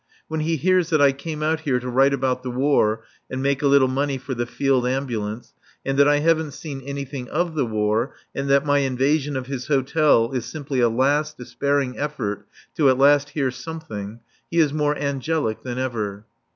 [0.27, 3.61] When he hears that I came out here to write about the War and make
[3.61, 5.53] a little money for the Field Ambulance,
[5.85, 9.67] and that I haven't seen anything of the War and that my invasion of his
[9.67, 14.97] hotel is simply a last despairing effort to at least hear something, he is more
[14.97, 16.25] angelic than ever.